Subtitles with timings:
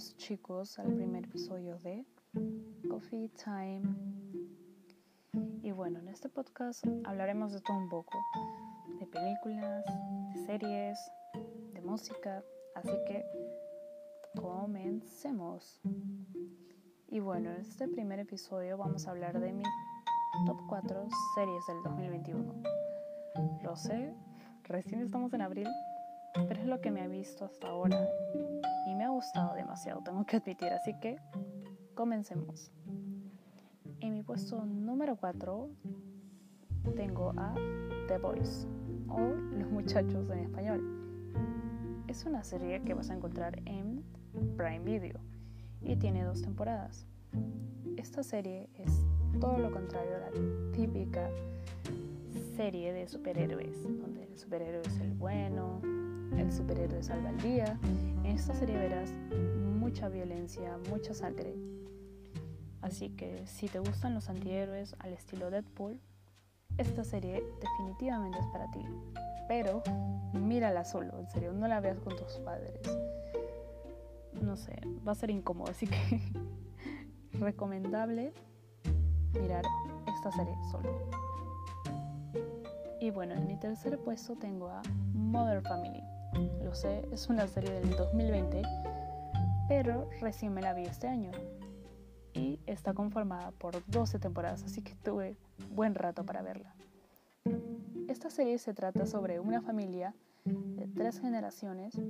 [0.00, 2.06] Chicos al primer episodio de
[2.88, 3.82] Coffee Time.
[5.62, 8.18] Y bueno, en este podcast hablaremos de todo un poco,
[8.98, 9.84] de películas,
[10.32, 10.98] de series,
[11.74, 12.42] de música,
[12.76, 13.26] así que
[14.40, 15.82] comencemos.
[17.08, 19.64] Y bueno, en este primer episodio vamos a hablar de mi
[20.46, 22.62] top 4 series del 2021.
[23.62, 24.14] Lo sé,
[24.64, 25.68] recién estamos en abril,
[26.48, 28.08] pero es lo que me ha visto hasta ahora
[28.90, 31.16] y me ha gustado demasiado, tengo que admitir, así que
[31.94, 32.72] comencemos.
[34.00, 35.68] En mi puesto número 4
[36.96, 37.54] tengo a
[38.08, 38.66] The Boys
[39.08, 40.82] o Los Muchachos en español.
[42.08, 44.02] Es una serie que vas a encontrar en
[44.56, 45.20] Prime Video
[45.82, 47.06] y tiene dos temporadas.
[47.96, 49.06] Esta serie es
[49.40, 51.30] todo lo contrario a la típica
[52.56, 55.80] serie de superhéroes, donde el superhéroe es el bueno,
[56.36, 57.78] el superhéroe salva el día.
[58.30, 59.12] En esta serie verás
[59.80, 61.52] mucha violencia, mucha sangre.
[62.80, 66.00] Así que si te gustan los antihéroes al estilo Deadpool,
[66.78, 68.86] esta serie definitivamente es para ti.
[69.48, 69.82] Pero
[70.32, 72.80] mírala solo, en serio, no la veas con tus padres.
[74.40, 76.20] No sé, va a ser incómodo, así que
[77.32, 78.32] recomendable
[79.40, 79.64] mirar
[80.06, 81.10] esta serie solo.
[83.00, 84.82] Y bueno, en mi tercer puesto tengo a
[85.14, 86.19] Mother Family.
[86.62, 88.62] Lo sé, es una serie del 2020,
[89.68, 91.30] pero recién me la vi este año.
[92.32, 95.36] Y está conformada por 12 temporadas, así que tuve
[95.70, 96.74] buen rato para verla.
[98.08, 100.14] Esta serie se trata sobre una familia
[100.44, 102.00] de tres generaciones,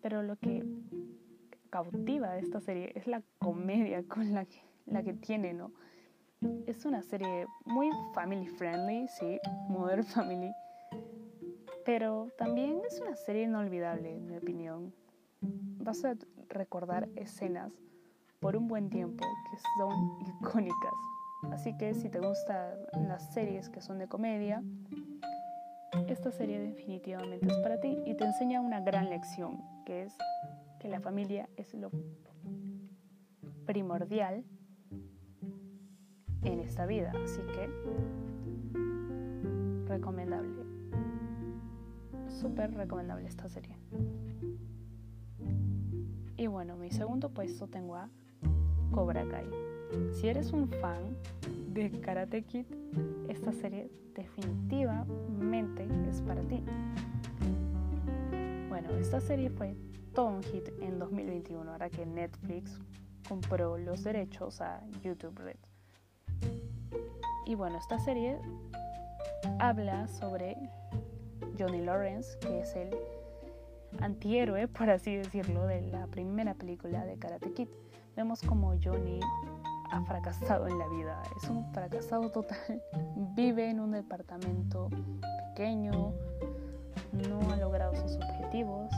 [0.00, 0.64] pero lo que
[1.70, 5.72] cautiva esta serie es la comedia con la que, la que tiene, ¿no?
[6.66, 9.38] Es una serie muy family friendly, sí,
[9.68, 10.52] Mother Family,
[11.86, 14.92] pero también es una serie inolvidable, en mi opinión.
[15.40, 16.16] Vas a
[16.48, 17.72] recordar escenas
[18.40, 20.92] por un buen tiempo que son icónicas.
[21.52, 22.74] Así que si te gustan
[23.06, 24.64] las series que son de comedia,
[26.08, 30.14] esta serie definitivamente es para ti y te enseña una gran lección, que es
[30.80, 31.92] que la familia es lo
[33.64, 34.44] primordial
[36.42, 37.12] en esta vida.
[37.24, 37.70] Así que
[39.86, 40.65] recomendable
[42.46, 43.76] súper recomendable esta serie.
[46.36, 48.08] Y bueno, mi segundo puesto tengo a
[48.92, 49.50] Cobra Kai.
[50.12, 51.16] Si eres un fan
[51.72, 52.66] de Karate Kid,
[53.28, 56.62] esta serie definitivamente es para ti.
[58.68, 59.76] Bueno, esta serie fue
[60.14, 62.78] todo un hit en 2021, ahora que Netflix
[63.28, 65.58] compró los derechos a YouTube Red.
[67.44, 68.38] Y bueno, esta serie
[69.58, 70.56] habla sobre
[71.58, 72.96] Johnny Lawrence, que es el
[74.00, 77.68] antihéroe, por así decirlo, de la primera película de Karate Kid.
[78.16, 79.20] Vemos como Johnny
[79.90, 82.82] ha fracasado en la vida, es un fracasado total,
[83.36, 84.88] vive en un departamento
[85.48, 86.12] pequeño,
[87.12, 88.90] no ha logrado sus objetivos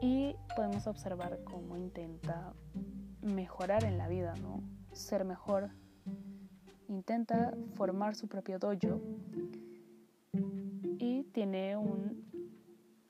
[0.00, 2.54] y podemos observar cómo intenta
[3.20, 4.62] mejorar en la vida, ¿no?
[4.92, 5.70] Ser mejor.
[6.88, 9.00] Intenta formar su propio dojo
[11.36, 12.24] tiene un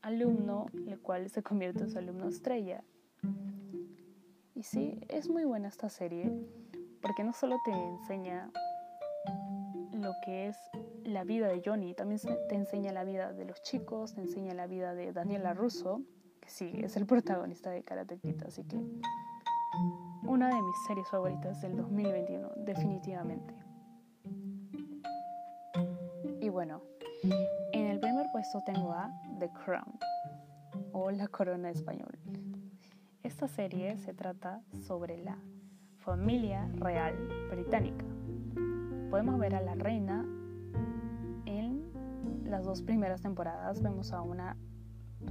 [0.02, 2.82] alumno, el cual se convierte en su alumno estrella.
[4.52, 6.32] Y sí, es muy buena esta serie,
[7.00, 8.50] porque no solo te enseña
[9.92, 10.56] lo que es
[11.04, 14.66] la vida de Johnny, también te enseña la vida de los chicos, te enseña la
[14.66, 16.02] vida de Daniela Russo,
[16.40, 18.76] que sí, es el protagonista de Karate Kid, así que
[20.24, 23.54] una de mis series favoritas del 2021, definitivamente.
[26.40, 26.82] Y bueno,
[28.46, 29.98] puesto tengo a The Crown
[30.92, 32.16] o La Corona Español.
[33.24, 35.36] Esta serie se trata sobre la
[35.98, 37.16] familia real
[37.50, 38.04] británica.
[39.10, 40.24] Podemos ver a la reina
[41.46, 41.90] en
[42.44, 43.82] las dos primeras temporadas.
[43.82, 44.56] Vemos a una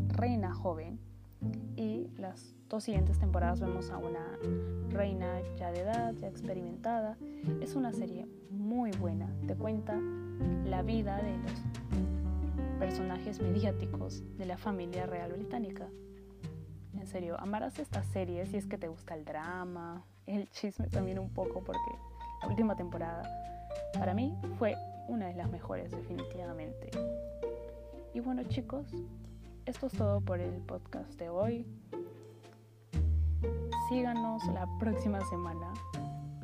[0.10, 1.00] reina joven
[1.78, 4.38] y las dos siguientes temporadas vemos a una
[4.90, 7.18] reina ya de edad, ya experimentada.
[7.62, 9.30] Es una serie muy buena.
[9.48, 9.98] Te cuenta
[10.66, 12.15] la vida de los
[12.86, 15.90] personajes mediáticos de la familia real británica.
[16.94, 21.18] En serio, amarás esta serie si es que te gusta el drama, el chisme también
[21.18, 21.96] un poco, porque
[22.44, 23.24] la última temporada
[23.96, 24.76] para mí fue
[25.08, 26.92] una de las mejores definitivamente.
[28.14, 28.86] Y bueno chicos,
[29.66, 31.66] esto es todo por el podcast de hoy.
[33.90, 35.74] Síganos la próxima semana.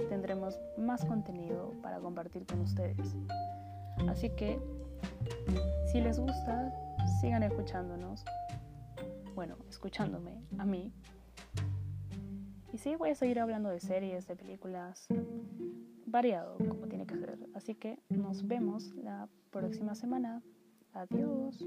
[0.09, 3.15] Tendremos más contenido para compartir con ustedes.
[4.07, 4.59] Así que
[5.91, 6.71] si les gusta,
[7.19, 8.23] sigan escuchándonos.
[9.35, 10.93] Bueno, escuchándome a mí.
[12.77, 15.07] sí, voy a seguir hablando de series, de películas,
[16.05, 17.37] variado como tiene que ser.
[17.53, 20.41] Así que nos vemos la próxima semana.
[20.93, 21.65] Adiós.